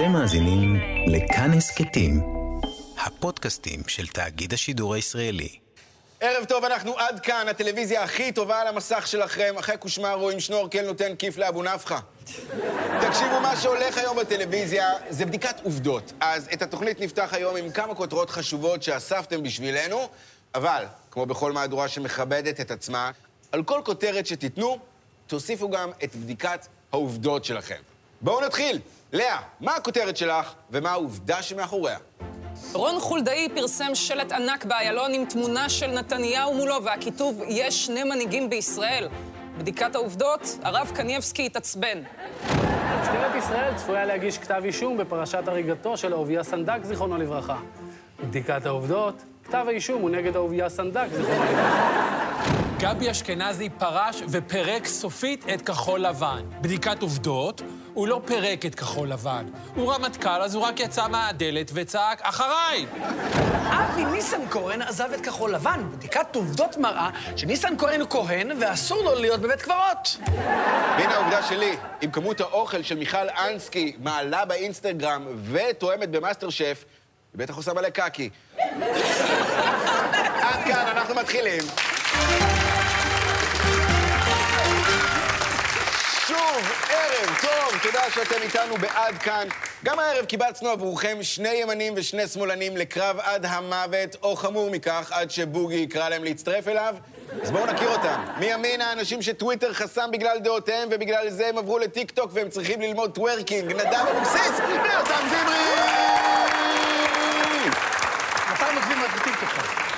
[0.00, 2.20] אתם מאזינים לכאן הסכתים,
[2.98, 5.58] הפודקאסטים של תאגיד השידור הישראלי.
[6.20, 9.54] ערב טוב, אנחנו עד כאן, הטלוויזיה הכי טובה על המסך שלכם.
[9.58, 11.98] אחרי קושמרו עם שנורקל נותן כיף לאבו נפחא.
[13.00, 16.12] תקשיבו, מה שהולך היום בטלוויזיה זה בדיקת עובדות.
[16.20, 20.08] אז את התוכנית נפתח היום עם כמה כותרות חשובות שאספתם בשבילנו,
[20.54, 23.10] אבל, כמו בכל מהדורה שמכבדת את עצמה,
[23.52, 24.78] על כל כותרת שתיתנו,
[25.26, 27.89] תוסיפו גם את בדיקת העובדות שלכם.
[28.22, 28.78] בואו נתחיל.
[29.12, 31.98] לאה, מה הכותרת שלך ומה העובדה שמאחוריה?
[32.72, 38.50] רון חולדאי פרסם שלט ענק באיילון עם תמונה של נתניהו מולו והכיתוב "יש שני מנהיגים
[38.50, 39.08] בישראל".
[39.58, 42.02] בדיקת העובדות, הרב קנייבסקי התעצבן.
[43.02, 47.56] משטרת ישראל צפויה להגיש כתב אישום בפרשת הריגתו של אהוביה סנדק, זיכרונו לברכה.
[48.22, 49.14] בדיקת העובדות,
[49.44, 52.10] כתב האישום הוא נגד אהוביה סנדק, זיכרונו לברכה.
[52.78, 56.42] גבי אשכנזי פרש ופרק סופית את כחול לבן.
[56.60, 57.62] בדיקת עובדות,
[57.94, 59.46] הוא לא פירק את כחול לבן.
[59.74, 62.86] הוא רמטכ"ל, אז הוא רק יצא מהדלת וצעק, אחריי!
[63.70, 65.80] אבי ניסנקורן עזב את כחול לבן.
[65.92, 70.16] בדיקת עובדות מראה שניסנקורן הוא כהן ואסור לו להיות בבית קברות.
[70.98, 76.84] והנה העובדה שלי, עם כמות האוכל של מיכל אנסקי מעלה באינסטגרם ותואמת במאסטר שף,
[77.32, 78.30] היא בטח עושה מלא קקי.
[80.42, 81.62] עד כאן, אנחנו מתחילים.
[87.20, 89.48] ערב טוב, תודה שאתם איתנו בעד כאן.
[89.84, 95.30] גם הערב קיבצנו עבורכם שני ימנים ושני שמאלנים לקרב עד המוות, או חמור מכך, עד
[95.30, 96.94] שבוגי יקרא להם להצטרף אליו.
[97.42, 98.24] אז בואו נכיר אותם.
[98.38, 103.72] מימין האנשים שטוויטר חסם בגלל דעותיהם, ובגלל זה הם עברו לטיק-טוק והם צריכים ללמוד טוורקינג.
[103.72, 105.60] נדב אבוקסיס ויותם זמרי!
[108.52, 109.48] מתי מגבים רק בטיקטוק?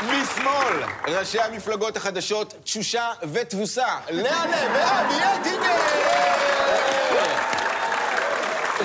[0.02, 7.01] משמאל, ראשי המפלגות החדשות, תשושה ותבוסה, לאה לב ואבי אטינגר!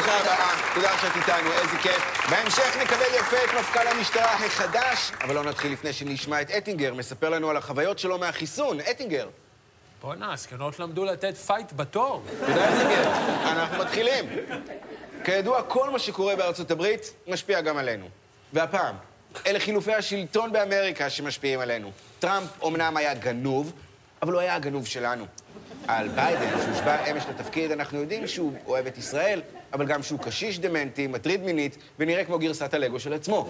[0.08, 2.30] ברוכה הבאה, תודה שאת איתנו, איזה כיף.
[2.30, 7.30] בהמשך נקבל יפה את מפכ"ל המשטרה החדש, אבל לא נתחיל לפני שנשמע את אטינגר, מספר
[7.30, 8.80] לנו על החוויות שלו מהחיסון.
[8.80, 9.30] אטינגר.
[10.02, 12.24] בואנה, הזקנות למדו לתת fight בתור.
[12.40, 13.12] תודה, אטינגר.
[13.52, 14.26] אנחנו מתחילים.
[15.24, 18.10] כידוע, כל מה שקורה בארצות הברית משפיע גם עלינו.
[18.54, 18.96] והפעם,
[19.48, 21.92] אלה חילופי השלטון באמריקה שמשפיעים עלינו.
[22.20, 23.74] טראמפ אומנם היה גנוב,
[24.22, 25.26] אבל הוא היה הגנוב שלנו.
[25.88, 29.42] על ביידן, שהושבע אמש לתפקיד, אנחנו יודעים שהוא אוהב את ישראל,
[29.74, 33.50] אבל גם שהוא קשיש דמנטי, מטריד מינית, ונראה כמו גרסת הלגו של עצמו.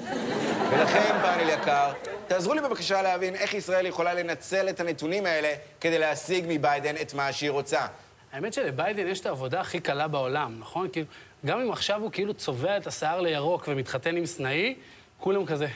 [0.71, 1.91] ולכן, פאנל יקר,
[2.27, 7.13] תעזרו לי בבקשה להבין איך ישראל יכולה לנצל את הנתונים האלה כדי להשיג מביידן את
[7.13, 7.85] מה שהיא רוצה.
[8.33, 10.87] האמת שלביידן יש את העבודה הכי קלה בעולם, נכון?
[10.91, 11.07] כאילו,
[11.45, 14.75] גם אם עכשיו הוא כאילו צובע את השיער לירוק ומתחתן עם סנאי,
[15.17, 15.67] כולם כזה,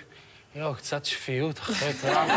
[0.55, 2.31] יואו, קצת שפיות אחרי טראמפ.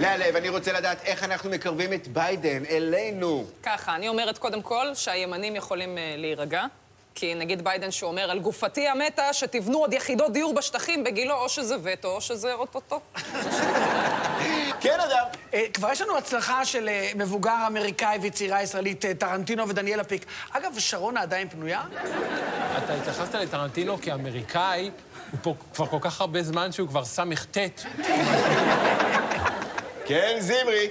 [0.00, 3.44] לאה לב, אני רוצה לדעת איך אנחנו מקרבים את ביידן אלינו.
[3.62, 6.64] ככה, אני אומרת קודם כל שהימנים יכולים אה, להירגע.
[7.14, 11.48] כי נגיד ביידן שהוא אומר, על גופתי המתה, שתבנו עוד יחידות דיור בשטחים בגילו, או
[11.48, 13.00] שזה וטו, או שזה אוטוטו.
[14.80, 15.24] כן, אדם.
[15.54, 20.24] אה, כבר יש לנו הצלחה של אה, מבוגר אמריקאי וצעירה ישראלית, טרנטינו ודניאלה פיק.
[20.50, 21.82] אגב, שרונה עדיין פנויה?
[22.84, 24.90] אתה התייחסת לטרנטינו כאמריקאי,
[25.30, 27.58] הוא פה כבר כל כך הרבה זמן שהוא כבר ס"ט.
[30.10, 30.88] כן, זמרי.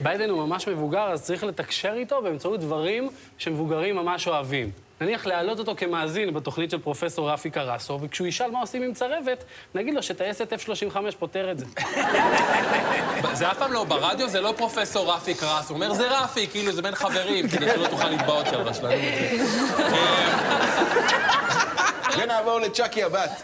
[0.00, 3.08] ביידן הוא ממש מבוגר, אז צריך לתקשר איתו באמצעות דברים
[3.38, 4.70] שמבוגרים ממש אוהבים.
[5.00, 9.44] נניח להעלות אותו כמאזין בתוכנית של פרופסור רפי קרסו, וכשהוא ישאל מה עושים עם צרבת,
[9.74, 11.66] נגיד לו שטייסת F-35 פותר את זה.
[13.38, 16.72] זה אף פעם לא, ברדיו זה לא פרופסור רפי קרס, הוא אומר, זה רפי, כאילו,
[16.72, 18.94] זה בין חברים, כדי שלא תוכל אותי על רשלנות.
[22.18, 23.42] ונעבור לצ'אקי הבת.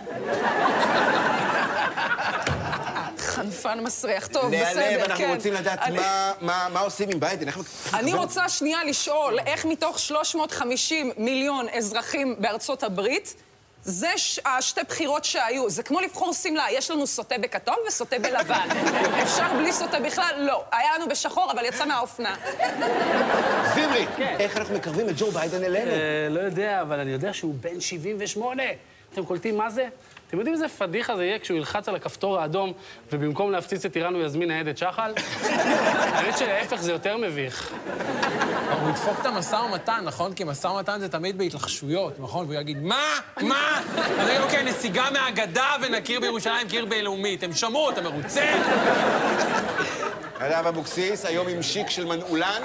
[3.63, 4.27] חנפן מסריח.
[4.27, 4.75] טוב, בסדר,
[5.05, 5.11] כן.
[5.11, 7.47] אנחנו רוצים לדעת אני- מה- מה מה עושים עם ביידן.
[7.49, 7.59] איך-
[7.95, 13.35] אני רוצה שנייה לשאול, איך מתוך 350 מיליון אזרחים בארצות הברית,
[13.83, 15.71] זה ש- השתי בחירות שהיו.
[15.71, 18.69] זה כמו לבחור שמלה, יש לנו סוטה בכתום וסוטה בלבן.
[19.23, 20.35] אפשר בלי סוטה בכלל?
[20.39, 20.65] לא.
[20.73, 22.35] היה לנו בשחור, אבל יצא מהאופנה.
[23.75, 24.37] זמרי, כן.
[24.41, 25.91] איך אנחנו מקרבים את ג'ו ביידן אלינו?
[25.91, 25.97] אה,
[26.31, 28.63] לא יודע, אבל אני יודע שהוא בן 78.
[29.13, 29.89] אתם קולטים מה זה?
[30.29, 32.73] אתם יודעים איזה פדיחה זה יהיה כשהוא ילחץ על הכפתור האדום
[33.13, 35.13] ובמקום להפציץ את איראן הוא יזמין ניידת שחל?
[36.15, 37.73] האמת שלהפך זה יותר מביך.
[38.81, 40.35] הוא ידפוק את המשא ומתן, נכון?
[40.35, 42.47] כי משא ומתן זה תמיד בהתלחשויות, נכון?
[42.47, 43.05] והוא יגיד, מה?
[43.41, 43.81] מה?
[44.19, 47.43] הרי אוקיי, נסיגה מהגדה ונכיר בירושלים כעיר בינלאומית.
[47.43, 48.55] הם שמעו, אתה מרוצה?
[50.41, 52.63] נדב אבוקסיס, היום עם שיק של מנעולן,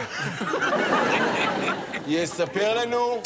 [2.07, 3.21] יספר לנו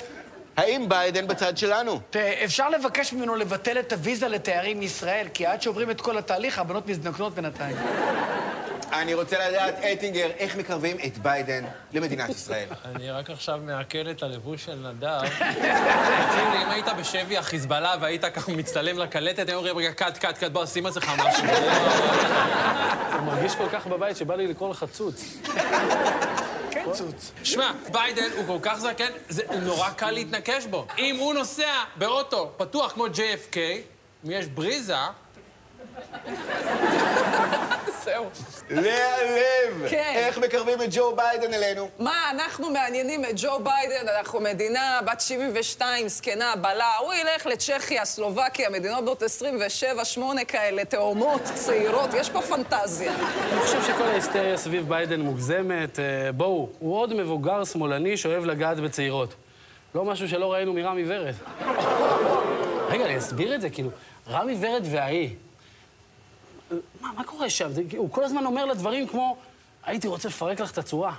[0.57, 1.99] האם ביידן בצד שלנו.
[2.45, 6.87] אפשר לבקש ממנו לבטל את הוויזה לתיירים מישראל, כי עד שעוברים את כל התהליך, הבנות
[6.87, 7.75] מזדקנות בינתיים.
[8.93, 11.63] אני רוצה לדעת, אטינגר, איך מקרבים את ביידן
[11.93, 12.67] למדינת ישראל?
[12.95, 15.21] אני רק עכשיו מעכל את הלבוש של נדב.
[15.21, 20.37] תקשיב לי, אם היית בשבי החיזבאללה והיית ככה מצטלם לקלטת, היו אומרים, רגע, cut, cut,
[20.37, 21.43] cut, בוא, שים לעצמך משהו.
[23.13, 25.37] הוא מרגיש כל כך בבית שבא לי לקרוא לך צוץ.
[26.87, 27.31] כן, צוץ.
[27.43, 30.85] שמע, ביידן הוא כל כך זקן, זה נורא קל להתנקש בו.
[30.97, 33.57] אם הוא נוסע באוטו פתוח כמו JFK,
[34.25, 34.97] אם יש בריזה,
[38.17, 38.29] זהו.
[38.69, 39.89] להלב!
[39.89, 40.13] כן.
[40.15, 41.89] איך מקרבים את ג'ו ביידן אלינו?
[41.99, 48.05] מה, אנחנו מעניינים את ג'ו ביידן, אנחנו מדינה בת 72, זקנה, בלה, הוא ילך לצ'כיה,
[48.05, 53.15] סלובקיה, מדינות בנות 27, 8 כאלה, תאומות, צעירות, יש פה פנטזיה.
[53.51, 55.99] אני חושב שכל ההיסטריה סביב ביידן מוגזמת.
[55.99, 59.33] אה, בואו, הוא עוד מבוגר שמאלני שאוהב לגעת בצעירות.
[59.95, 61.33] לא משהו שלא ראינו מרמי ורד.
[62.89, 63.89] רגע, אני אסביר את זה, כאילו,
[64.29, 65.29] רמי ורד וההיא.
[67.01, 67.71] מה, מה קורה שם?
[67.71, 69.37] זה- הוא כל הזמן אומר לה דברים כמו,
[69.85, 71.13] הייתי רוצה לפרק לך את הצורה.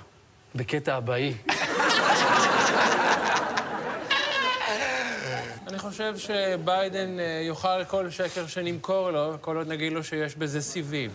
[0.55, 1.33] בקטע הבאי.
[5.67, 10.61] אני חושב שביידן אה, יאכל כל שקר שנמכור לו, כל עוד נגיד לו שיש בזה
[10.61, 11.09] סיבים.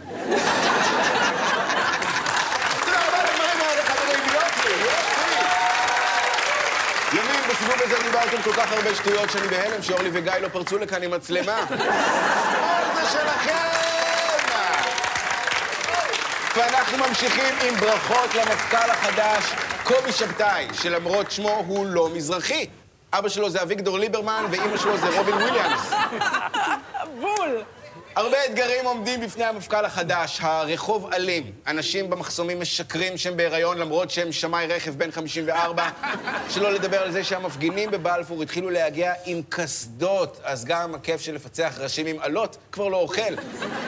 [7.12, 11.02] ימין, בסיבוב הזה דיברתם כל כך הרבה שטויות שאני בהלם שאורלי וגיא לא פרצו לכאן
[11.02, 11.64] עם מצלמה.
[11.68, 11.76] כל
[12.96, 13.93] זה שלכם!
[16.56, 19.44] ואנחנו ממשיכים עם ברכות למפכ"ל החדש,
[19.84, 22.66] קובי שבתאי, שלמרות שמו הוא לא מזרחי.
[23.12, 25.92] אבא שלו זה אביגדור ליברמן ואימא שלו זה רובין וויליאמס.
[27.20, 27.62] בול.
[28.16, 30.38] הרבה אתגרים עומדים בפני המפכ"ל החדש.
[30.42, 31.52] הרחוב אלים.
[31.66, 35.88] אנשים במחסומים משקרים שהם בהיריון למרות שהם שמאי רכב בן 54.
[36.52, 41.74] שלא לדבר על זה שהמפגינים בבלפור התחילו להגיע עם קסדות, אז גם הכיף של לפצח
[41.80, 43.34] ראשים עם אלות כבר לא אוכל.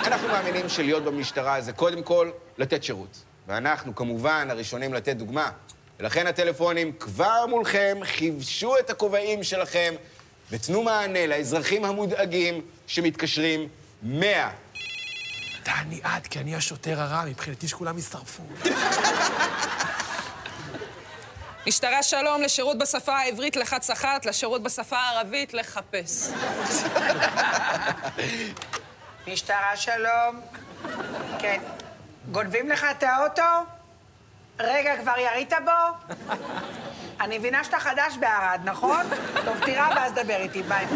[0.05, 3.19] אנחנו מאמינים שלהיות במשטרה זה קודם כל לתת שירות.
[3.47, 5.51] ואנחנו כמובן הראשונים לתת דוגמה.
[6.01, 9.95] ולכן הטלפונים כבר מולכם, חיבשו את הכובעים שלכם
[10.51, 13.69] ותנו מענה לאזרחים המודאגים שמתקשרים
[14.03, 14.51] 100.
[15.63, 18.43] תעני את, כי אני השוטר הרע, מבחינתי שכולם ישרפו.
[21.67, 26.29] משטרה שלום, לשירות בשפה העברית לחץ אחת, לשירות בשפה הערבית לחפש.
[29.27, 30.41] משטרה שלום.
[31.39, 31.61] כן.
[32.33, 33.43] גונבים לך את האוטו?
[34.59, 36.15] רגע, כבר ירית בו?
[37.21, 39.07] אני מבינה שאתה חדש בערד, נכון?
[39.45, 40.87] טוב, תירה ואז דבר איתי, ביי.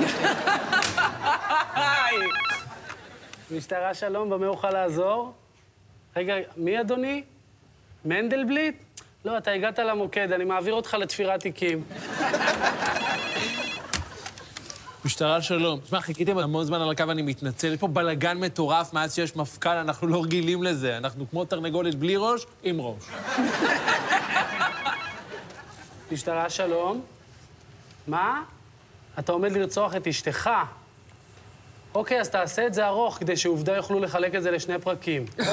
[3.56, 5.32] משטרה שלום, במה אוכל לעזור?
[6.16, 7.22] רגע, מי אדוני?
[8.04, 8.74] מנדלבליט?
[9.24, 11.84] לא, אתה הגעת למוקד, אני מעביר אותך לתפירת תיקים.
[15.04, 15.80] משטרה שלום.
[15.80, 17.72] תשמע, חיכיתם המון זמן על הקו, אני מתנצל.
[17.72, 20.96] יש פה בלאגן מטורף מאז שיש מפכ"ל, אנחנו לא רגילים לזה.
[20.96, 23.04] אנחנו כמו תרנגולת בלי ראש, עם ראש.
[26.12, 27.00] משטרה שלום?
[28.06, 28.42] מה?
[29.18, 30.50] אתה עומד לרצוח את אשתך.
[31.94, 35.26] אוקיי, אז תעשה את זה ארוך, כדי שעובדה יוכלו לחלק את זה לשני פרקים.
[35.38, 35.46] וואי,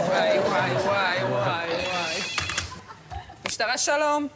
[0.00, 2.20] וואי, וואי, וואי, וואי, וואי.
[3.46, 4.28] משטרה שלום,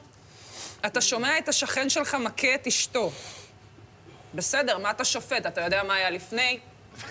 [0.86, 3.10] אתה שומע את השכן שלך מכה את אשתו.
[4.34, 5.46] בסדר, מה אתה שופט?
[5.46, 6.58] אתה יודע מה היה לפני?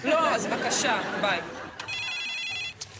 [0.03, 1.39] לא, אז בבקשה, ביי.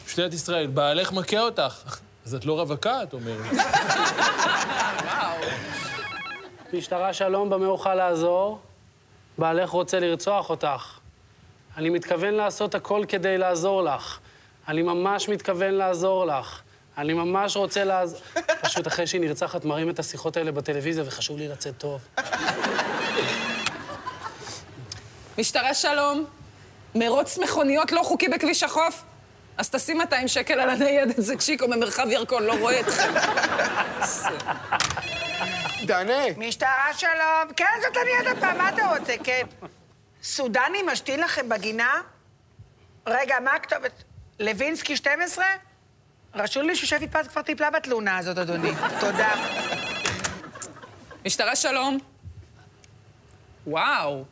[0.05, 1.99] משטרת ישראל, בעלך מכה אותך.
[2.25, 3.45] אז את לא רווקה, את אומרת.
[6.73, 8.59] משטרה שלום, במה אוכל לעזור?
[9.37, 10.99] בעלך רוצה לרצוח אותך.
[11.77, 14.19] אני מתכוון לעשות הכל כדי לעזור לך.
[14.67, 16.61] אני ממש מתכוון לעזור לך.
[16.97, 18.19] אני ממש רוצה לעזור...
[18.63, 22.01] פשוט אחרי שהיא נרצחת מראים את השיחות האלה בטלוויזיה וחשוב לי לצאת טוב.
[25.39, 26.25] משטרה שלום,
[26.95, 29.03] מרוץ מכוניות לא חוקי בכביש החוף?
[29.57, 33.13] אז תשים 200 שקל על הניידת, זה צ'יקו ממרחב ירקון, לא רואה אתכם.
[35.87, 36.23] תענה.
[36.37, 37.53] משטרה שלום.
[37.55, 39.13] כן, זאת אני עוד פעם, מה אתה רוצה?
[39.23, 39.45] כן.
[40.23, 42.01] סודני משתין לכם בגינה?
[43.07, 44.03] רגע, מה הכתובת?
[44.39, 45.45] לוינסקי 12?
[46.35, 48.71] רשום לי ששפי פז כבר טיפלה בתלונה הזאת, אדוני.
[49.01, 49.33] תודה.
[51.25, 51.97] משטרה שלום.
[53.67, 54.25] וואו.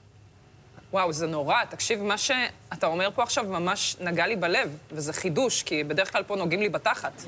[0.93, 1.55] וואו, זה נורא.
[1.69, 6.23] תקשיב, מה שאתה אומר פה עכשיו ממש נגע לי בלב, וזה חידוש, כי בדרך כלל
[6.23, 7.11] פה נוגעים לי בתחת.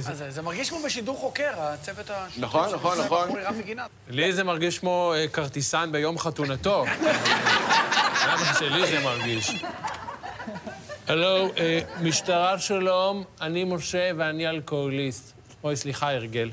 [0.00, 2.26] זה- מרגיש כמו בשידור חוקר, הצוות ה...
[2.36, 3.28] נכון, נכון, נכון.
[4.08, 6.84] לי זה מרגיש כמו אה, כרטיסן ביום חתונתו.
[8.28, 9.50] למה שלי זה מרגיש?
[11.08, 15.32] הלו, אה, משטרה שלום, אני משה ואני אלכוהוליסט.
[15.64, 16.50] אוי, סליחה, הרגל.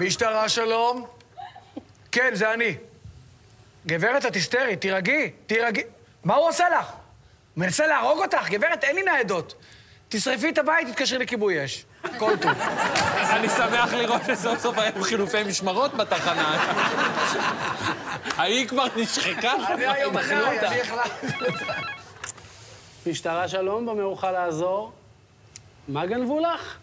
[0.00, 1.06] משטרה שלום.
[2.14, 2.74] כן, זה אני.
[3.86, 5.82] גברת, את היסטרית, תירגעי, תירגעי.
[6.24, 6.86] מה הוא עושה לך?
[6.86, 6.96] הוא
[7.64, 9.54] מנסה להרוג אותך, גברת, אין לי ניידות.
[10.08, 11.84] תשרפי את הבית, תתקשרי לכיבוי אש.
[12.18, 12.52] כל טוב.
[13.30, 16.74] אני שמח לראות שסוף סוף היו חילופי משמרות בתחנה.
[18.36, 19.52] ההיא כבר נשחקה.
[19.68, 20.68] אני היום אותה.
[20.68, 21.26] אני החלטתי.
[23.06, 24.92] משטרה שלום, במה אוכל לעזור?
[25.88, 26.76] מה גנבו לך?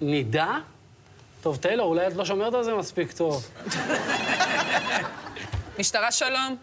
[0.00, 0.58] נידה?
[1.42, 3.50] טוב, טיילור, אולי את לא שומרת על זה מספיק טוב.
[5.78, 6.56] משטרה שלום.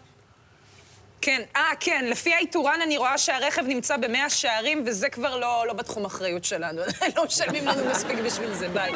[1.20, 5.72] כן, אה, כן, לפי האיתורן אני רואה שהרכב נמצא במאה שערים, וזה כבר לא, לא
[5.72, 6.82] בתחום אחריות שלנו.
[7.16, 8.92] לא משלמים לנו מספיק בשביל זה, ביי.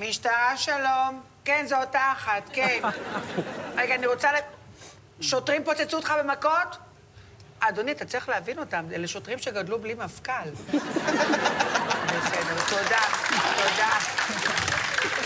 [0.00, 1.20] משטרה שלום.
[1.44, 2.80] כן, זו אותה אחת, כן.
[3.78, 4.36] רגע, אני רוצה ל...
[5.20, 6.76] שוטרים פוצצו אותך במכות?
[7.60, 10.50] אדוני, אתה צריך להבין אותם, אלה שוטרים שגדלו בלי מפכ"ל.
[12.06, 13.00] בסדר, תודה,
[13.56, 13.98] תודה.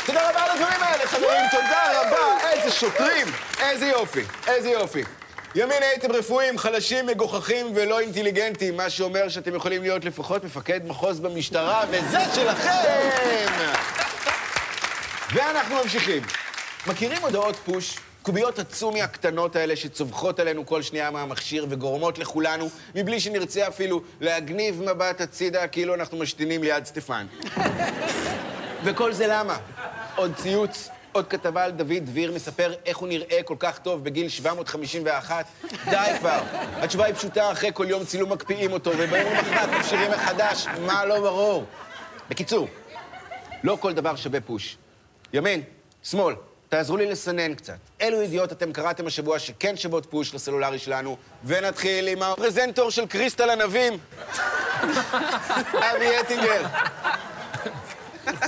[0.06, 2.50] תודה רבה על הדברים האלה, חברים, תודה רבה.
[2.50, 3.26] איזה שוטרים,
[3.60, 5.02] איזה יופי, איזה יופי.
[5.54, 11.20] ימין הייתם רפואיים, חלשים, מגוחכים ולא אינטליגנטים, מה שאומר שאתם יכולים להיות לפחות מפקד מחוז
[11.20, 13.48] במשטרה, וזה שלכם!
[15.32, 16.22] ואנחנו ממשיכים.
[16.86, 17.98] מכירים הודעות פוש?
[18.22, 24.82] קוביות הצומי הקטנות האלה שצווחות עלינו כל שנייה מהמכשיר וגורמות לכולנו, מבלי שנרצה אפילו להגניב
[24.82, 27.26] מבט הצידה כאילו אנחנו משתינים ליד סטפן.
[28.84, 29.58] וכל זה למה?
[30.22, 34.28] עוד ציוץ, עוד כתבה על דוד דביר מספר איך הוא נראה כל כך טוב בגיל
[34.28, 35.46] 751?
[35.90, 36.40] די כבר.
[36.76, 41.20] התשובה היא פשוטה, אחרי כל יום צילום מקפיאים אותו, וביום למחרת מפשירים מחדש, מה לא
[41.20, 41.64] ברור?
[42.30, 42.68] בקיצור,
[43.64, 44.76] לא כל דבר שווה פוש.
[45.32, 45.62] ימין,
[46.02, 46.34] שמאל,
[46.68, 47.78] תעזרו לי לסנן קצת.
[48.00, 53.50] אילו ידיעות אתם קראתם השבוע שכן שוות פוש לסלולרי שלנו, ונתחיל עם הפרזנטור של קריסטל
[53.50, 53.98] ענבים,
[55.94, 56.66] אבי אטינגר.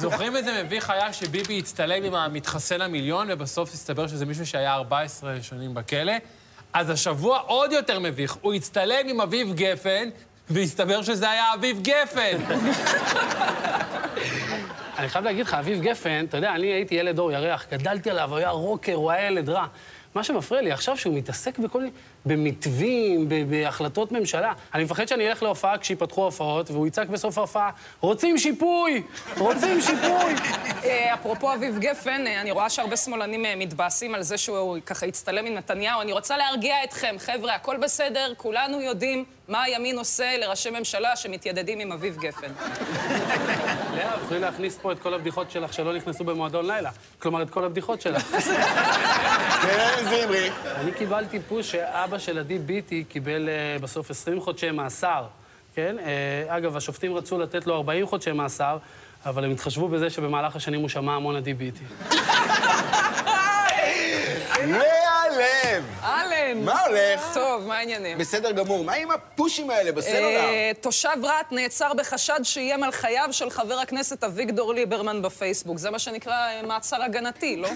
[0.01, 5.43] זוכרים איזה מביך היה שביבי הצטלם עם המתחסן המיליון, ובסוף הסתבר שזה מישהו שהיה 14
[5.43, 6.13] שנים בכלא?
[6.73, 10.09] אז השבוע עוד יותר מביך, הוא הצטלם עם אביב גפן,
[10.51, 12.37] והסתבר שזה היה אביב גפן.
[14.99, 18.31] אני חייב להגיד לך, אביב גפן, אתה יודע, אני הייתי ילד אור ירח, גדלתי עליו,
[18.31, 19.67] הוא היה רוקר, הוא היה ילד רע.
[20.15, 21.91] מה שמפריע לי עכשיו, שהוא מתעסק בכל מיני...
[22.26, 24.52] במתווים, בהחלטות ממשלה.
[24.75, 29.02] אני מפחד שאני אלך להופעה כשיפתחו הופעות, והוא יצעק בסוף ההופעה, רוצים שיפוי!
[29.38, 30.35] רוצים שיפוי!
[30.85, 35.07] אה, אפרופו אביב גפן, אה, אני רואה שהרבה שמאלנים אה, מתבאסים על זה שהוא ככה
[35.07, 36.00] הצטלם עם נתניהו.
[36.00, 41.81] אני רוצה להרגיע אתכם, חבר'ה, הכל בסדר, כולנו יודעים מה הימין עושה לראשי ממשלה שמתיידדים
[41.81, 42.52] עם אביב גפן.
[43.97, 46.90] לאה, תוכלי להכניס פה את כל הבדיחות שלך שלא נכנסו במועדון לילה.
[47.19, 48.23] כלומר, את כל הבדיחות שלך.
[49.62, 50.50] כן, זמרי.
[50.64, 55.25] אני קיבלתי פוש שאבא של עדי ביטי קיבל אה, בסוף 20 חודשי מאסר,
[55.75, 55.97] כן?
[55.99, 58.78] אה, אגב, השופטים רצו לתת לו 40 חודשי מאסר,
[59.26, 61.85] אבל הם התחשבו בזה שבמהלך השנים הוא שמע המון עדי ביטי.
[65.38, 65.85] לב.
[66.03, 66.64] אהלן.
[66.64, 67.35] מה הולך?
[67.35, 68.19] טוב, מה העניינים?
[68.19, 68.85] בסדר גמור.
[68.85, 70.41] מה עם הפושים האלה בסלולר?
[70.41, 75.79] אה, תושב רהט נעצר בחשד שאיים על חייו של חבר הכנסת אביגדור ליברמן בפייסבוק.
[75.79, 77.69] זה מה שנקרא אה, מעצר הגנתי, לא?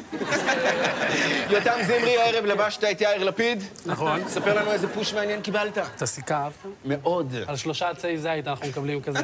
[1.51, 3.63] יותם זמרי, הערב לבשת את יאיר לפיד.
[3.87, 4.29] נכון.
[4.29, 5.79] ספר לנו איזה פוש מעניין קיבלת.
[5.79, 6.55] את הסיכה אהבת?
[6.85, 7.35] מאוד.
[7.47, 9.19] על שלושה עצי זית אנחנו מקבלים כזה.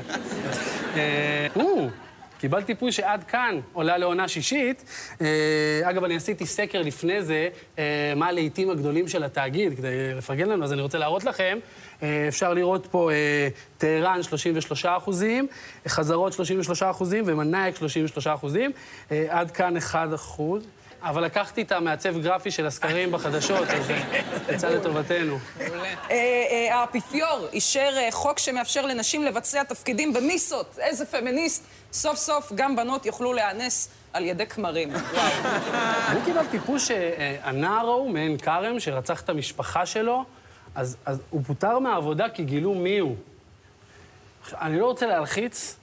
[2.39, 4.85] קיבלתי פוש שעד כאן עולה לעונה שישית.
[5.21, 5.27] אה,
[5.83, 7.49] אגב, אני עשיתי סקר לפני זה,
[7.79, 11.59] אה, מה הלהיטים הגדולים של התאגיד, כדי לפרגן לנו, אז אני רוצה להראות לכם.
[12.03, 13.11] אה, אפשר לראות פה
[13.79, 15.47] טהרן 33 אחוזים,
[15.89, 18.71] חזרות 33 אחוזים ומנאייק 33 אחוזים.
[19.29, 20.67] עד כאן 1 אחוז.
[21.03, 23.91] אבל לקחתי את המעצב גרפי של הסקרים בחדשות, אז
[24.55, 25.39] יצא לטובתנו.
[26.71, 30.79] האפיפיור אישר חוק שמאפשר לנשים לבצע תפקידים במיסות.
[30.79, 31.65] איזה פמיניסט.
[31.95, 34.91] סוף סוף גם בנות יוכלו להיאנס על ידי כמרים.
[36.09, 40.25] אני קיבלתי פוש שהנער ההוא מעין כרם, שרצח את המשפחה שלו,
[40.75, 40.97] אז,
[41.31, 43.17] הוא פוטר מהעבודה כי גילו מי הוא.
[44.53, 45.77] אני לא רוצה להלחיץ,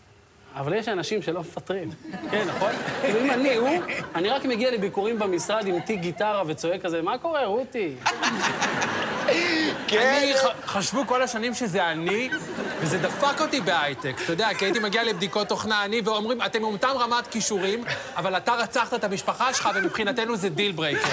[0.55, 1.89] אבל יש אנשים שלא מפטרים.
[2.31, 2.72] כן, נכון?
[3.01, 3.70] כאילו, אם אני הוא,
[4.15, 7.96] אני רק מגיע לביקורים במשרד עם תיק גיטרה וצועק כזה, מה קורה, רותי?
[9.88, 10.34] כן.
[10.65, 12.29] חשבו כל השנים שזה אני,
[12.79, 14.15] וזה דפק אותי בהייטק.
[14.24, 17.84] אתה יודע, כי הייתי מגיע לבדיקות תוכנה אני, ואומרים, אתם מאותם רמת כישורים,
[18.15, 21.08] אבל אתה רצחת את המשפחה שלך, ומבחינתנו זה deal breaker.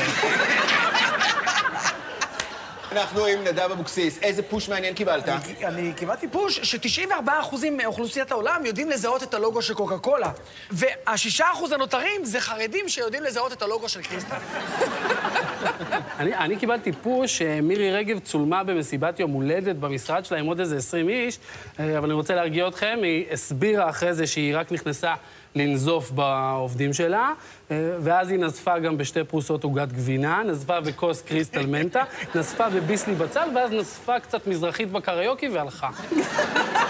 [2.93, 4.19] אנחנו עם נדב אבוקסיס.
[4.23, 5.29] איזה פוש מעניין קיבלת?
[5.63, 10.31] אני קיבלתי פוש ש-94% מאוכלוסיית העולם יודעים לזהות את הלוגו של קוקה קולה.
[10.71, 11.43] וה-6%
[11.75, 14.37] הנותרים זה חרדים שיודעים לזהות את הלוגו של קריסטל.
[16.19, 20.77] אני, אני קיבלתי פוש שמירי רגב צולמה במסיבת יום הולדת במשרד שלה עם עוד איזה
[20.77, 21.39] 20 איש,
[21.81, 25.15] אה, אבל אני רוצה להרגיע אתכם, היא הסבירה אחרי זה שהיא רק נכנסה
[25.59, 27.33] לנזוף בעובדים שלה,
[27.71, 32.03] אה, ואז היא נזפה גם בשתי פרוסות עוגת גבינה, נזפה בכוס קריסטל מנטה,
[32.35, 35.91] נזפה בביסלי בצל, ואז נזפה קצת מזרחית בקריוקי והלכה.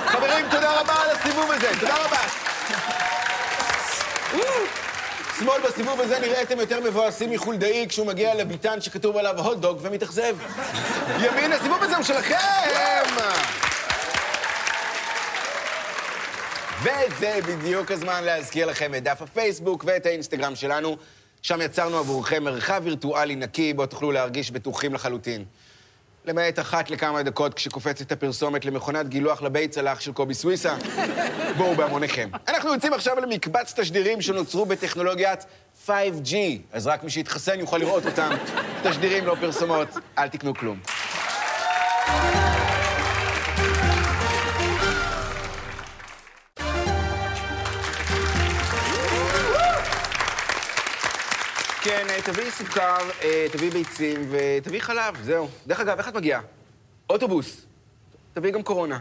[0.06, 2.18] חברים, תודה רבה על הסיבוב הזה, תודה רבה.
[5.38, 10.36] שמאל בסיבוב הזה נראיתם יותר מבואסים מחולדאי כשהוא מגיע לביתן שכתוב עליו הוטדוג ומתאכזב.
[11.20, 12.36] ימין, הסיבוב הזה הוא שלכם!
[16.82, 20.96] וזה בדיוק הזמן להזכיר לכם את דף הפייסבוק ואת האינסטגרם שלנו.
[21.42, 25.44] שם יצרנו עבורכם מרחב וירטואלי נקי, בו תוכלו להרגיש בטוחים לחלוטין.
[26.24, 30.76] למעט אחת לכמה דקות כשקופצת הפרסומת למכונת גילוח לבית צלח של קובי סוויסה.
[31.56, 32.30] בואו בהמוניכם.
[32.48, 35.44] אנחנו יוצאים עכשיו למקבץ תשדירים שנוצרו בטכנולוגיית
[35.86, 36.34] 5G,
[36.72, 38.30] אז רק מי שיתחסן יוכל לראות אותם.
[38.82, 40.78] תשדירים, לא פרסומות, אל תקנו כלום.
[52.32, 55.48] תביאי סוכר, אה, תביאי ביצים ותביאי חלב, זהו.
[55.66, 56.40] דרך אגב, איך את מגיעה?
[57.10, 57.56] אוטובוס.
[58.34, 58.98] תביאי גם קורונה.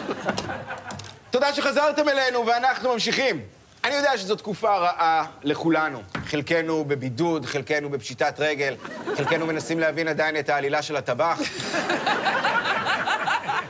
[1.30, 3.40] תודה שחזרתם אלינו, ואנחנו ממשיכים.
[3.84, 6.02] אני יודע שזו תקופה רעה לכולנו.
[6.26, 8.74] חלקנו בבידוד, חלקנו בפשיטת רגל,
[9.16, 11.40] חלקנו מנסים להבין עדיין את העלילה של הטבח.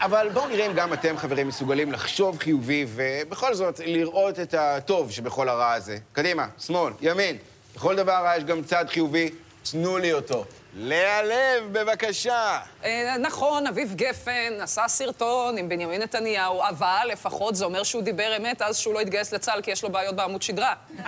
[0.07, 5.11] אבל בואו נראה אם גם אתם, חברים, מסוגלים לחשוב חיובי ובכל זאת לראות את הטוב
[5.11, 5.99] שבכל הרע הזה.
[6.13, 7.37] קדימה, שמאל, ימין.
[7.75, 9.31] בכל דבר רע יש גם צד חיובי,
[9.71, 10.45] תנו לי אותו.
[10.75, 12.59] לאה לב, בבקשה.
[12.85, 18.37] אה, נכון, אביב גפן עשה סרטון עם בנימין נתניהו, אבל לפחות זה אומר שהוא דיבר
[18.37, 20.75] אמת אז שהוא לא התגייס לצה"ל כי יש לו בעיות בעמוד שדרה.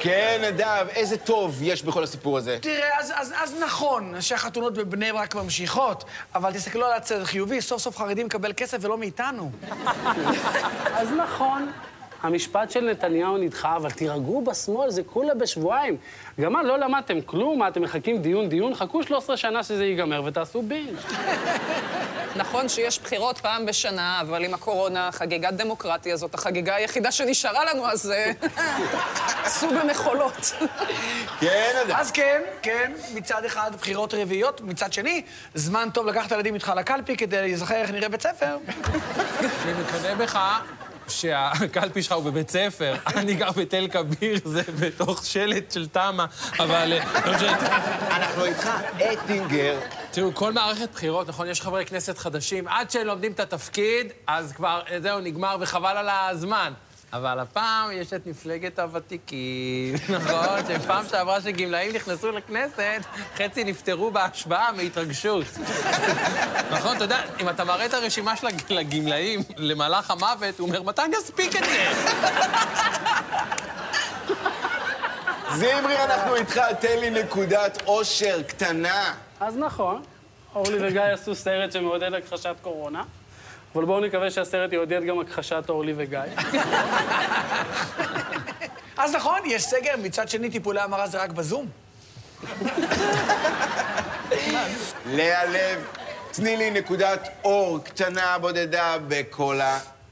[0.00, 2.58] כן, נדב, איזה טוב יש בכל הסיפור הזה.
[2.60, 7.82] תראה, אז, אז, אז נכון שהחתונות בבני ברק ממשיכות, אבל תסתכלו על הצד החיובי, סוף
[7.82, 9.50] סוף חרדים מקבל כסף ולא מאיתנו.
[10.98, 11.72] אז נכון,
[12.22, 15.96] המשפט של נתניהו נדחה, אבל תירגעו בשמאל, זה כולה בשבועיים.
[16.40, 17.58] גם מה, לא למדתם כלום?
[17.58, 18.74] מה, אתם מחכים דיון דיון?
[18.74, 20.96] חכו 13 שנה שזה ייגמר ותעשו בינג'.
[22.36, 27.86] נכון שיש בחירות פעם בשנה, אבל עם הקורונה, חגיגת דמוקרטיה זאת החגיגה היחידה שנשארה לנו,
[27.86, 28.32] אז אה,
[29.44, 30.52] עשו במחולות.
[31.40, 31.94] כן, נדב.
[31.94, 35.22] אז כן, כן, מצד אחד בחירות רביעיות, מצד שני,
[35.54, 38.56] זמן טוב לקחת את הילדים איתך לקלפי כדי להיזכר איך נראה בית ספר.
[39.64, 40.38] אני מקנא בך
[41.10, 42.94] שהקלפי שלך הוא בבית ספר.
[43.16, 46.24] אני גר בתל כביר, זה בתוך שלט של תמ"א,
[46.58, 46.92] אבל...
[46.92, 47.48] אה, לא.
[48.10, 48.70] אנחנו איתך,
[49.12, 49.80] אטינגר.
[50.10, 54.52] תראו, כל מערכת בחירות, נכון, יש חברי כנסת חדשים, עד שהם לומדים את התפקיד, אז
[54.52, 56.72] כבר, אה, זהו, נגמר וחבל על הזמן.
[57.12, 60.58] אבל הפעם יש את מפלגת הוותיקים, נכון?
[60.82, 63.00] שפעם שעברה שגמלאים נכנסו לכנסת,
[63.36, 65.46] חצי נפטרו בהשבעה מהתרגשות.
[66.72, 70.82] נכון, אתה יודע, אם אתה מראה את הרשימה של הג- לגמלאים למהלך המוות, הוא אומר,
[70.82, 71.92] מתי אני אספיק את זה?
[75.54, 79.14] זמרי, אנחנו איתך, תן לי נקודת אושר קטנה.
[79.40, 80.02] אז נכון,
[80.54, 83.02] אורלי וגיא עשו סרט שמעודד הכחשת קורונה,
[83.74, 86.18] אבל בואו נקווה שהסרט יעודד גם הכחשת אורלי וגיא.
[88.96, 91.66] אז נכון, יש סגר, מצד שני טיפולי המרה זה רק בזום.
[95.06, 95.84] לאה לב,
[96.30, 99.60] תני לי נקודת אור קטנה בודדה בכל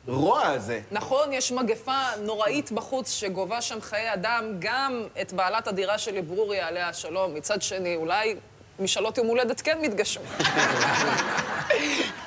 [0.07, 0.81] הרוע הזה.
[0.91, 6.69] נכון, יש מגפה נוראית בחוץ שגובה שם חיי אדם, גם את בעלת הדירה שלי, ברוריה,
[6.69, 7.35] עליה השלום.
[7.35, 8.37] מצד שני, אולי
[8.79, 10.25] משאלות יום הולדת כן מתגשמו.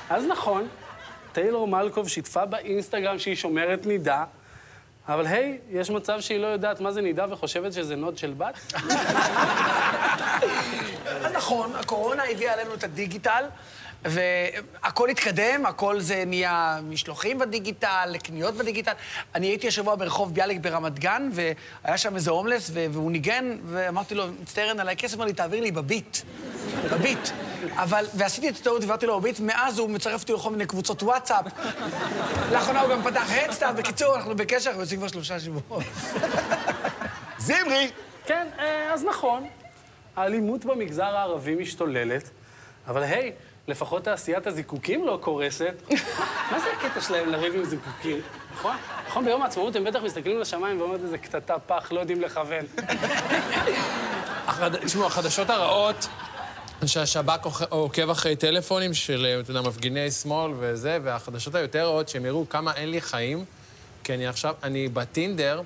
[0.09, 0.67] אז נכון,
[1.31, 4.23] טיילור מלקוב שיתפה באינסטגרם שהיא שומרת נידה,
[5.07, 8.73] אבל היי, יש מצב שהיא לא יודעת מה זה נידה וחושבת שזה nude של בת?
[11.37, 13.45] נכון, הקורונה הביאה עלינו את הדיגיטל,
[14.05, 18.91] והכל התקדם, הכל זה נהיה משלוחים בדיגיטל, קניות בדיגיטל.
[19.35, 24.25] אני הייתי השבוע ברחוב ביאליק ברמת גן, והיה שם איזה הומלס, והוא ניגן, ואמרתי לו,
[24.41, 26.17] מצטער, אין עליי כסף, אמר לי, תעביר לי בביט.
[26.91, 27.29] בביט.
[27.75, 31.45] אבל, ועשיתי את הטעות, העברתי לו בביט, מאז הוא מצרף אותי לכל מיני קבוצות וואטסאפ.
[32.51, 33.75] לאחרונה הוא גם פתח הדסטארט.
[33.75, 35.83] בקיצור, אנחנו בקשר, אנחנו יוצאים כבר שלושה שבועות.
[37.37, 37.89] זמרי,
[38.25, 39.47] כן, אה, אז נכון,
[40.15, 42.29] האלימות במגזר הערבי משתוללת,
[42.87, 43.31] אבל היי,
[43.69, 45.73] לפחות תעשיית הזיקוקים לא קורסת.
[46.51, 48.21] מה זה הקטע שלהם לריב עם זיקוקים?
[48.53, 48.75] נכון?
[49.07, 52.65] נכון, ביום העצמאות הם בטח מסתכלים לשמיים ואומרים איזה קטטה פח, לא יודעים לכוון.
[54.85, 56.07] תשמעו, החדשות הרעות,
[56.85, 62.25] שהשב"כ עוק- עוקב אחרי טלפונים של, אתה יודע, מפגיני שמאל וזה, והחדשות היותר רעות, שהם
[62.25, 63.45] יראו כמה אין לי חיים,
[64.03, 65.61] כי אני עכשיו, אני בטינדר,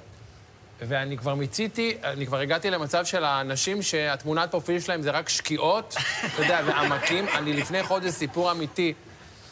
[0.88, 5.96] ואני כבר מיציתי, אני כבר הגעתי למצב של האנשים שהתמונת פרופיל שלהם זה רק שקיעות,
[6.26, 7.28] אתה יודע, ועמקים.
[7.28, 8.94] אני לפני חודש, סיפור אמיתי,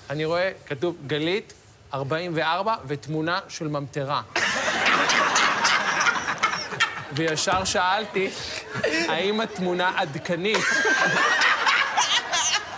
[0.10, 1.54] אני רואה, כתוב, גלית,
[1.94, 4.22] 44 ותמונה של ממטרה.
[7.14, 8.30] וישר שאלתי,
[9.08, 10.66] האם התמונה עדכנית?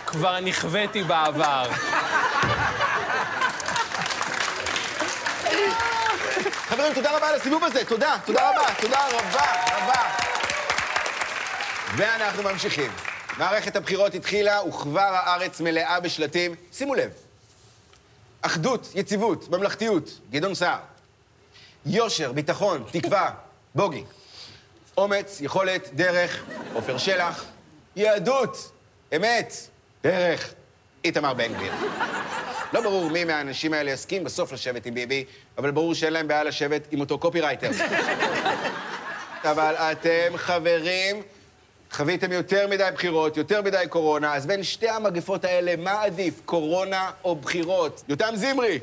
[0.06, 1.70] כבר נכוויתי בעבר.
[6.84, 9.44] חברים, תודה רבה על הסיבוב הזה, תודה, תודה רבה, תודה רבה,
[9.76, 10.02] רבה.
[11.96, 12.90] ואנחנו ממשיכים.
[13.38, 16.54] מערכת הבחירות התחילה, וכבר הארץ מלאה בשלטים.
[16.72, 17.10] שימו לב,
[18.42, 20.78] אחדות, יציבות, ממלכתיות, גדעון סער.
[21.86, 23.30] יושר, ביטחון, תקווה,
[23.74, 24.04] בוגי.
[24.96, 26.44] אומץ, יכולת, דרך,
[26.74, 27.44] עופר שלח.
[27.96, 28.70] יהדות,
[29.16, 29.52] אמת,
[30.02, 30.54] דרך,
[31.04, 31.72] איתמר בן גביר.
[32.72, 35.24] לא ברור מי מהאנשים האלה יסכים בסוף לשבת עם ביבי,
[35.58, 37.70] אבל ברור שאין להם בעיה לשבת עם אותו קופירייטר.
[39.50, 41.22] אבל אתם, חברים,
[41.92, 47.10] חוויתם יותר מדי בחירות, יותר מדי קורונה, אז בין שתי המגפות האלה, מה עדיף, קורונה
[47.24, 48.02] או בחירות?
[48.08, 48.78] יותם זמרי.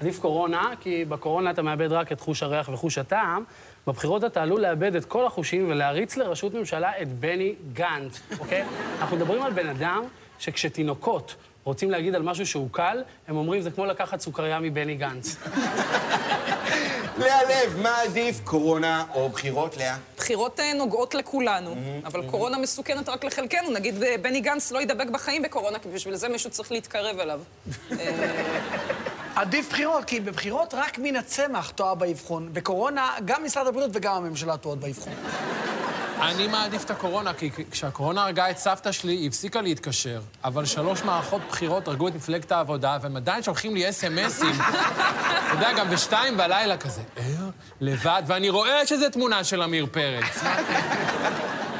[0.00, 3.44] עדיף קורונה, כי בקורונה אתה מאבד רק את חוש הריח וחוש הטעם.
[3.86, 8.64] בבחירות אתה עלול לאבד את כל החושים ולהריץ לראשות ממשלה את בני גנץ, אוקיי?
[9.00, 10.04] אנחנו מדברים על בן אדם
[10.38, 15.36] שכשתינוקות רוצים להגיד על משהו שהוא קל, הם אומרים, זה כמו לקחת סוכריה מבני גנץ.
[17.18, 19.96] לאה לב, מה עדיף, קורונה או בחירות, לאה?
[20.16, 23.70] בחירות אה, נוגעות לכולנו, אבל קורונה מסוכנת רק לחלקנו.
[23.70, 27.40] נגיד אה, בני גנץ לא ידבק בחיים בקורונה, כי בשביל זה מישהו צריך להתקרב אליו.
[29.36, 32.48] עדיף בחירות, כי בבחירות רק מן הצמח טועה באבחון.
[32.52, 35.12] בקורונה, גם משרד הבריאות וגם הממשלה טועות באבחון.
[36.20, 40.20] אני מעדיף את הקורונה, כי כשהקורונה הרגה את סבתא שלי, היא הפסיקה להתקשר.
[40.44, 44.54] אבל שלוש מערכות בחירות הרגו את מפלגת העבודה, והם עדיין שולחים לי אס.אם.אסים.
[44.60, 47.48] אתה יודע, גם בשתיים בלילה כזה, ער,
[47.80, 50.42] לבד, ואני רואה שזו תמונה של עמיר פרץ.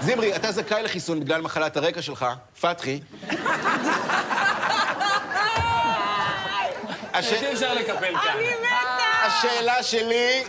[0.00, 2.26] זמרי, אתה זכאי לחיסון בגלל מחלת הרקע שלך,
[2.60, 3.00] פתחי.
[7.12, 7.32] הש...
[7.32, 8.36] אי אפשר לקפל כאן.
[9.26, 10.44] השאלה שלי,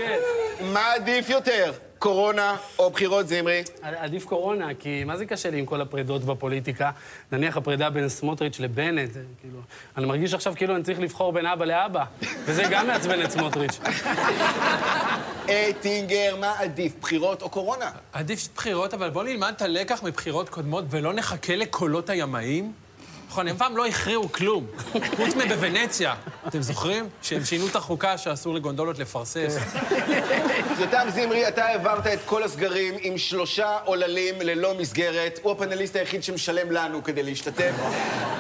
[0.62, 1.71] מה עדיף יותר,
[2.06, 3.63] קורונה או בחירות, זמרי?
[3.82, 6.91] עדיף קורונה, כי מה זה קשה לי עם כל הפרידות בפוליטיקה?
[7.32, 9.10] נניח הפרידה בין סמוטריץ' לבנט,
[9.41, 9.60] כאילו...
[9.98, 12.04] אני מרגיש עכשיו כאילו אני צריך לבחור בין אבא לאבא,
[12.46, 13.80] וזה גם מעצבן את סמוטריץ'.
[15.70, 17.91] אטינגר, מה עדיף, בחירות או קורונה?
[18.13, 22.72] עדיף בחירות, אבל בואו נלמד את הלקח מבחירות קודמות ולא נחכה לקולות הימאים.
[23.30, 24.65] נכון, הם פעם לא הכריעו כלום,
[25.15, 26.15] חוץ מבוונציה.
[26.48, 27.10] אתם זוכרים?
[27.22, 29.58] שהם שינו את החוקה שאסור לגונדולות לפרסס.
[30.80, 35.40] יותם זמרי, אתה העברת את כל הסגרים עם שלושה עוללים ללא מסגרת.
[35.44, 37.74] הוא הפאנליסט היחיד שמשלם לנו כדי להשתתף.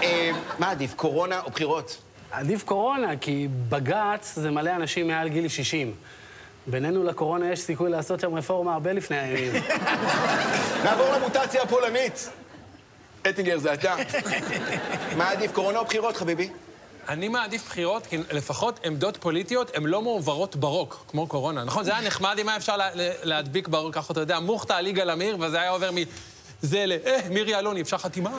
[0.03, 1.97] אה, מה עדיף, קורונה או בחירות?
[2.31, 5.93] עדיף קורונה, כי בג"ץ זה מלא אנשים מעל גיל 60.
[6.67, 9.63] בינינו לקורונה יש סיכוי לעשות שם רפורמה הרבה לפני הימים.
[10.83, 12.29] נעבור למוטציה הפולנית.
[13.29, 13.95] אטינגר, זה אתה.
[15.17, 16.49] מה עדיף, קורונה או בחירות, חביבי?
[17.07, 21.63] אני מעדיף בחירות, כי לפחות עמדות פוליטיות הן לא מועברות ברוק, כמו קורונה.
[21.63, 21.83] נכון?
[21.83, 22.89] זה היה נחמד אם היה אפשר לה,
[23.23, 26.91] להדביק ברוק, ככה אתה יודע, מוכתא על יגאל עמיר, וזה היה עובר מזה ל...
[27.05, 28.29] אה, מירי אלוני, אפשר חתימה?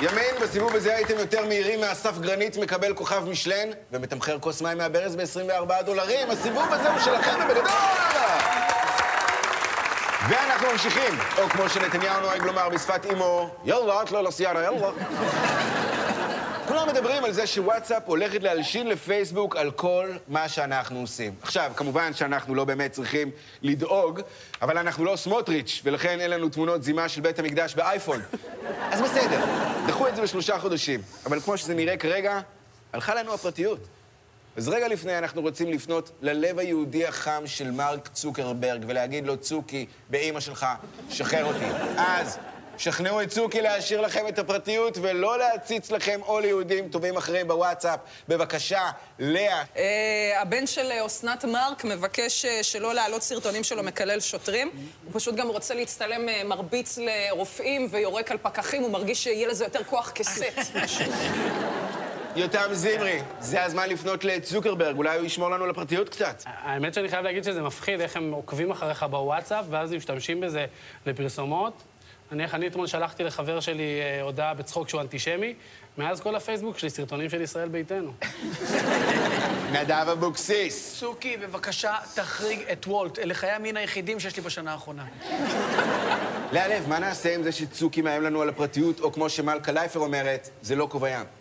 [0.00, 5.16] ימין, בסיבוב הזה הייתם יותר מהירים מאסף גרנית מקבל כוכב משלן, ומתמחר כוס מים מהברז
[5.16, 6.30] ב-24 דולרים.
[6.30, 8.69] הסיבוב הזה הוא שלכם ובגדול!
[10.28, 14.90] ואנחנו ממשיכים, או כמו שנתניהו נוהג לומר בשפת אימו, יאללה, את לא לסיארה, יאללה.
[16.68, 21.34] כולם מדברים על זה שוואטסאפ הולכת להלשין לפייסבוק על כל מה שאנחנו עושים.
[21.42, 23.30] עכשיו, כמובן שאנחנו לא באמת צריכים
[23.62, 24.20] לדאוג,
[24.62, 28.20] אבל אנחנו לא סמוטריץ', ולכן אין לנו תמונות זימה של בית המקדש באייפון.
[28.90, 29.40] אז בסדר,
[29.86, 31.02] דחו את זה בשלושה חודשים.
[31.26, 32.40] אבל כמו שזה נראה כרגע,
[32.92, 33.78] הלכה לנו הפרטיות.
[34.56, 39.86] אז רגע לפני אנחנו רוצים לפנות ללב היהודי החם של מרק צוקרברג ולהגיד לו, צוקי,
[40.10, 40.66] באימא שלך,
[41.10, 41.66] שחרר אותי.
[41.96, 42.38] אז
[42.78, 48.00] שכנעו את צוקי להשאיר לכם את הפרטיות ולא להציץ לכם או ליהודים טובים אחרים בוואטסאפ.
[48.28, 49.62] בבקשה, לאה.
[49.76, 54.70] אה, הבן של אה, אסנת מארק מבקש אה, שלא להעלות סרטונים שלו מקלל שוטרים.
[55.04, 59.84] הוא פשוט גם רוצה להצטלם מרביץ לרופאים ויורק על פקחים, הוא מרגיש שיהיה לזה יותר
[59.84, 60.44] כוח כסט.
[62.36, 66.42] יותם זמרי, זה הזמן לפנות לצוקרברג, אולי הוא ישמור לנו על הפרטיות קצת.
[66.46, 70.66] האמת שאני חייב להגיד שזה מפחיד איך הם עוקבים אחריך בוואטסאפ, ואז משתמשים בזה
[71.06, 71.82] לפרסומות.
[72.32, 75.54] נניח, אני אתמול שלחתי לחבר שלי אה, הודעה בצחוק שהוא אנטישמי,
[75.98, 78.12] מאז כל הפייסבוק שלי סרטונים של ישראל ביתנו.
[79.72, 80.96] נדב אבוקסיס.
[80.98, 83.18] סוכי, בבקשה, תחריג את וולט.
[83.18, 85.04] אלה חיי המין היחידים שיש לי בשנה האחרונה.
[86.52, 90.00] לאה לב, מה נעשה עם זה שצוקי מאיים לנו על הפרטיות, או כמו שמלכה לייפר
[90.00, 91.39] אומרת, זה לא כובע ים.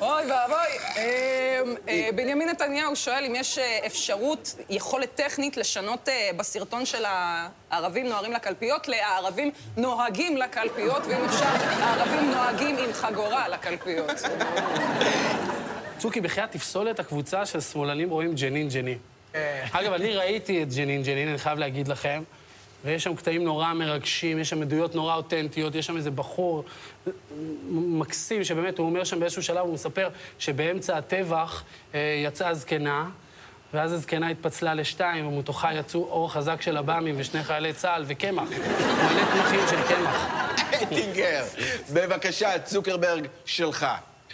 [0.00, 0.56] אוי ואבוי.
[0.96, 7.04] אה, אה, בנימין נתניהו שואל אם יש אה, אפשרות, יכולת טכנית, לשנות אה, בסרטון של
[7.70, 14.10] הערבים נוהרים לקלפיות ל"הערבים נוהגים לקלפיות", ואם אפשר, הערבים נוהגים עם חגורה לקלפיות.
[15.98, 18.98] צוקי, בחייאת, תפסול את הקבוצה של שמאלנים רואים ג'נין ג'נין.
[19.72, 22.22] אגב, אני ראיתי את ג'נין ג'נין, אני חייב להגיד לכם,
[22.84, 26.64] ויש שם קטעים נורא מרגשים, יש שם עדויות נורא אותנטיות, יש שם איזה בחור
[27.70, 31.64] מקסים, שבאמת, הוא אומר שם באיזשהו שלב, הוא מספר שבאמצע הטבח
[31.94, 33.08] אה, יצאה זקנה,
[33.74, 38.48] ואז הזקנה התפצלה לשתיים, ומתוכה יצאו אור חזק של עב"מים ושני חיילי צה"ל וקמח.
[38.48, 40.26] מלא פרחים של קמח.
[40.82, 41.44] אטינגר,
[41.92, 43.86] בבקשה, צוקרברג שלך.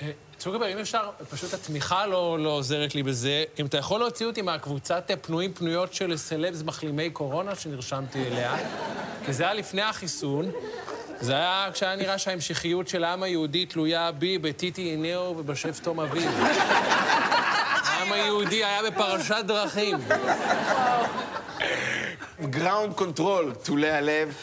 [0.02, 3.44] אה, צוקרברג, אם אפשר, פשוט התמיכה לא, לא עוזרת לי בזה.
[3.58, 8.56] אם אתה יכול להוציא אותי מהקבוצת פנויים פנויות של סלבס מחלימי קורונה שנרשמתי אליה,
[9.26, 10.50] כי זה היה לפני החיסון.
[11.20, 16.30] זה היה כשהיה נראה שההמשכיות של העם היהודי תלויה בי, בטיטי איינאו ובשף תום אביב.
[17.84, 19.96] העם היהודי היה בפרשת דרכים.
[22.50, 24.34] Ground control, תולי הלב.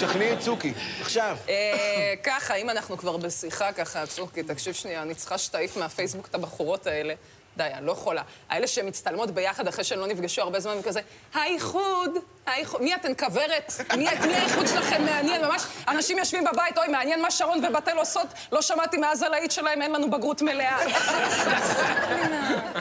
[0.00, 1.36] שכנעי את צוקי, עכשיו.
[1.48, 6.34] אה, ככה, אם אנחנו כבר בשיחה ככה, צוקי, תקשיב שנייה, אני צריכה שתעיף מהפייסבוק את
[6.34, 7.14] הבחורות האלה.
[7.56, 8.22] די, אני לא יכולה.
[8.48, 11.00] האלה שמצטלמות ביחד אחרי שהן לא נפגשו הרבה זמן, וכזה,
[11.34, 12.10] האיחוד,
[12.46, 13.72] האיחוד, מי אתן כוורת?
[13.96, 15.44] מי, מי האיחוד שלכם מעניין?
[15.44, 19.82] ממש, אנשים יושבים בבית, אוי, מעניין מה שרון ובתל עושות, לא שמעתי מאז הלהיט שלהם,
[19.82, 20.78] אין לנו בגרות מלאה.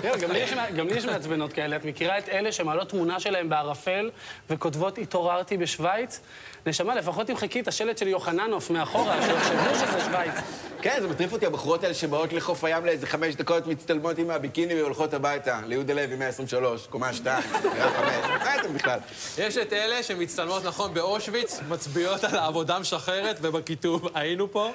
[0.02, 1.76] תראה, גם לי יש מה- גם לי יש מעצבנות כאלה.
[1.76, 4.10] את מכירה את אלה שמעלות תמונה שלהם בערפל
[4.50, 6.20] וכותבות התעוררתי בשוויץ?
[6.66, 10.34] נשמה, לפחות תמחקי את השלט של יוחננוף מאחורה, שיחשבו שזה שוויץ.
[10.82, 14.61] כן, זה מטריף אותי, הבחורות האלה שבאות לחוף הים לאיזה חמש דקות, מצטלמות עם הביקיני
[14.70, 15.60] והולכות הביתה.
[15.66, 18.06] ליהודה לוי, 123, קומה 2, קריאה 5.
[18.44, 19.00] מה אתם בכלל?
[19.38, 24.72] יש את אלה שמצטלמות נכון באושוויץ, מצביעות על העבודה משחררת, ובכיתוב היינו פה.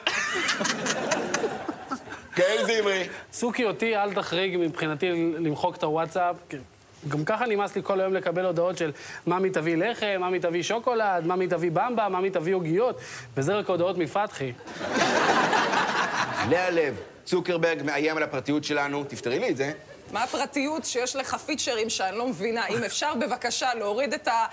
[2.35, 3.09] כן, זמרי.
[3.31, 6.37] צוקי אותי, אל תחריג מבחינתי למחוק את הוואטסאפ.
[6.49, 6.57] כי
[7.09, 8.93] גם ככה נמאס לי כל היום לקבל הודעות של
[9.27, 13.01] ממי תביא לחם, ממי תביא שוקולד, ממי תביא במבה, ממי תביא עוגיות,
[13.37, 14.53] וזה רק הודעות מפתחי.
[16.51, 19.73] לאה לב, צוקרברג מאיים על הפרטיות שלנו, תפתרי לי את זה.
[20.13, 22.67] מה הפרטיות שיש לך פיצ'רים שאני לא מבינה?
[22.67, 24.47] אם אפשר בבקשה להוריד את ה...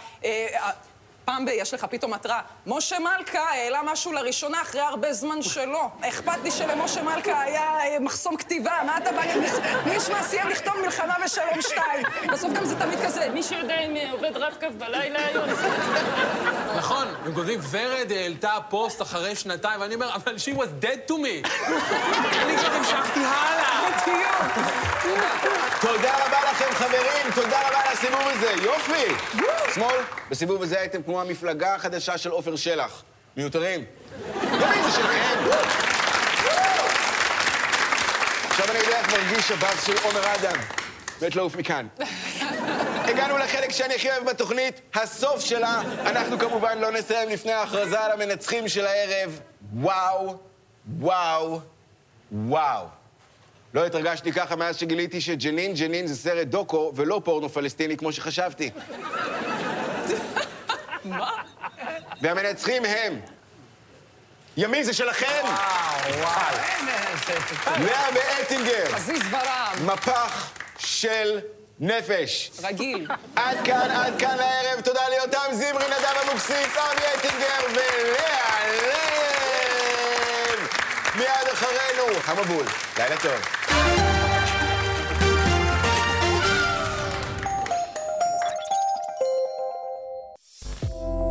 [1.25, 1.49] פעם ב...
[1.49, 5.87] יש לך פתאום התראה, משה מלכה העלה משהו לראשונה אחרי הרבה זמן שלא.
[6.01, 9.21] אכפת לי שלמשה מלכה היה אה, מחסום כתיבה, מה אתה בא?
[9.85, 12.05] מי ישמע סיים לכתוב מלחמה ושלום שתיים.
[12.31, 15.45] בסוף גם זה תמיד כזה, מי שיודע אם אה, עובד רב-קו בלילה היום.
[16.77, 21.13] נכון, הם כותבים, ורד העלתה פוסט אחרי שנתיים, ואני אומר, אבל she was dead to
[21.13, 21.49] me.
[22.41, 23.89] אני כבר המשכתי הלאה.
[24.01, 24.67] בדיוק.
[25.81, 28.51] תודה רבה לכם, חברים, תודה רבה על הסיבוב הזה.
[28.61, 29.13] יופי!
[29.73, 29.95] שמאל,
[30.29, 33.03] בסיבוב הזה הייתם כמו המפלגה החדשה של עופר שלח.
[33.37, 33.85] מיותרים.
[34.43, 35.39] ימין זה שלכם!
[38.49, 40.57] עכשיו אני יודע איך מרגיש הבאס של עומר אדם.
[41.21, 41.87] מת לעוף מכאן.
[43.05, 45.81] הגענו לחלק שאני הכי אוהב בתוכנית, הסוף שלה.
[46.05, 49.39] אנחנו כמובן לא נסיים לפני ההכרזה על המנצחים של הערב.
[49.73, 50.37] וואו,
[50.99, 51.59] וואו,
[52.31, 52.85] וואו.
[53.73, 58.69] לא התרגשתי ככה מאז שגיליתי שג'נין ג'נין זה סרט דוקו ולא פורנו פלסטיני כמו שחשבתי.
[61.05, 61.31] מה?
[62.21, 63.19] והמנצחים הם...
[64.57, 65.43] ימין זה שלכם!
[67.79, 71.39] לאה ואטינגר, עזיז ורם, מפח של
[71.79, 72.51] נפש.
[72.63, 73.07] רגיל.
[73.35, 74.81] עד כאן, עד כאן לערב.
[74.81, 80.67] תודה ליותם זמרי, נדב אבוקסיס, אבי אטינגר ולאה לב.
[81.15, 82.65] מיד אחרינו, המבול.
[82.97, 83.82] לילה טוב.